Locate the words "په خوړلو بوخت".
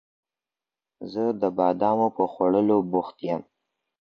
2.17-3.17